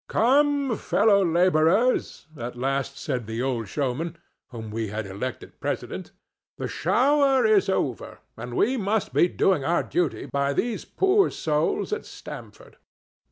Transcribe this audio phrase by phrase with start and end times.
[0.09, 6.09] "Come, fellow laborers," at last said the old showman, whom we had elected president;
[6.57, 11.93] "the shower is over, and we must be doing our duty by these poor souls
[11.93, 12.77] at Stamford."